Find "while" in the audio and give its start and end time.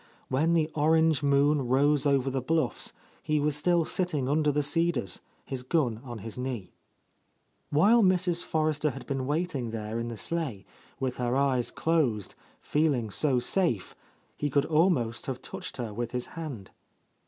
7.69-8.01